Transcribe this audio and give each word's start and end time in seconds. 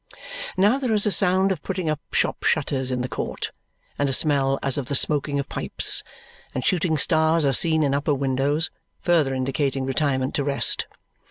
Now 0.57 0.79
there 0.79 0.93
is 0.95 1.05
a 1.05 1.11
sound 1.11 1.51
of 1.51 1.61
putting 1.61 1.87
up 1.87 1.99
shop 2.11 2.41
shutters 2.43 2.89
in 2.89 3.01
the 3.01 3.07
court 3.07 3.51
and 3.99 4.09
a 4.09 4.13
smell 4.13 4.57
as 4.63 4.79
of 4.79 4.87
the 4.87 4.95
smoking 4.95 5.37
of 5.39 5.47
pipes; 5.47 6.03
and 6.55 6.65
shooting 6.65 6.97
stars 6.97 7.45
are 7.45 7.53
seen 7.53 7.83
in 7.83 7.93
upper 7.93 8.15
windows, 8.15 8.71
further 8.99 9.35
indicating 9.35 9.85
retirement 9.85 10.33
to 10.33 10.43
rest. 10.43 10.87